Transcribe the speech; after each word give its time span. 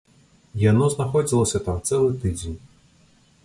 Яно 0.61 0.87
знаходзілася 0.95 1.59
там 1.69 1.77
цэлы 1.87 2.11
тыдзень. 2.25 2.59